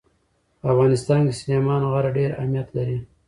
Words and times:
په 0.59 0.65
افغانستان 0.73 1.19
کې 1.27 1.33
سلیمان 1.41 1.81
غر 1.91 2.05
ډېر 2.17 2.29
اهمیت 2.39 2.67
لري. 2.77 2.97